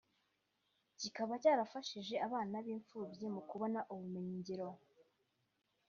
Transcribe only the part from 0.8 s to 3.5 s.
kikaba cyarafashije abana b’impfubyi mu